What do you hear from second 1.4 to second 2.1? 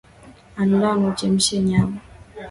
nyama